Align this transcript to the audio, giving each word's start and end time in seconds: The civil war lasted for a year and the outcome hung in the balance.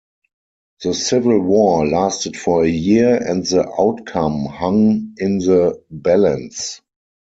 The 0.83 0.95
civil 0.95 1.39
war 1.41 1.85
lasted 1.85 2.35
for 2.35 2.63
a 2.63 2.67
year 2.67 3.17
and 3.17 3.45
the 3.45 3.71
outcome 3.79 4.45
hung 4.47 5.13
in 5.19 5.37
the 5.37 5.79
balance. 5.91 6.81